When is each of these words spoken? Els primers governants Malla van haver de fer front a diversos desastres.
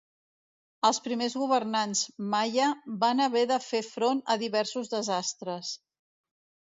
Els 0.87 0.99
primers 1.07 1.35
governants 1.41 2.01
Malla 2.35 2.69
van 3.05 3.21
haver 3.27 3.43
de 3.55 3.59
fer 3.67 3.83
front 3.91 4.25
a 4.35 4.39
diversos 4.45 4.91
desastres. 4.99 5.75